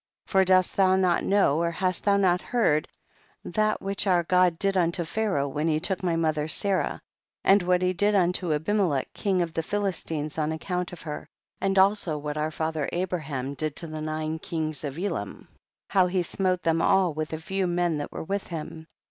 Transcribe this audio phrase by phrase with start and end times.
[0.25, 0.31] 35.
[0.31, 2.87] For dost thou not know, or hast thou not heard
[3.45, 7.03] that which our God did unto Pharaoh when he took my mother Sarah,
[7.43, 11.29] and what he did unto Abimelech king of the Philis tines on account of her,
[11.59, 15.47] and also what our father Abraham did unto the nine kings of Elam,
[15.89, 18.87] how he smote them all with a few men that were with him